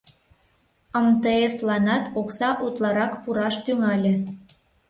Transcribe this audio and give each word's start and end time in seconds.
МТС-ланат 1.07 2.05
окса 2.19 2.49
утларак 2.65 3.13
пураш 3.23 3.55
тӱҥале. 3.65 4.13